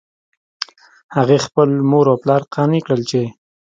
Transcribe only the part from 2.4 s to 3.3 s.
قانع کړل چې